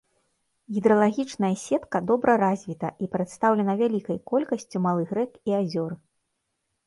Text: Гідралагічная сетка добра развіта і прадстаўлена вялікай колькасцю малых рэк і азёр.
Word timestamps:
Гідралагічная 0.75 1.49
сетка 1.63 1.97
добра 2.11 2.31
развіта 2.45 2.89
і 3.07 3.09
прадстаўлена 3.15 3.73
вялікай 3.81 4.17
колькасцю 4.31 4.77
малых 4.87 5.09
рэк 5.19 5.31
і 5.51 5.55
азёр. 5.61 5.91